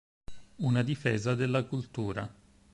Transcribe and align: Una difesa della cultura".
Una 0.61 0.81
difesa 0.81 1.35
della 1.35 1.63
cultura". 1.63 2.27